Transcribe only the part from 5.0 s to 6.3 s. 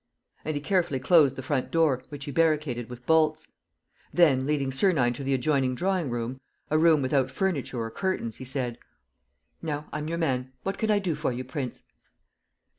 to the adjoining drawing